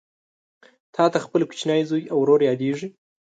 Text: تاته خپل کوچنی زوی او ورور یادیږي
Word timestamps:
تاته 0.95 1.17
خپل 1.25 1.41
کوچنی 1.49 1.81
زوی 1.89 2.03
او 2.13 2.17
ورور 2.21 2.41
یادیږي 2.49 2.87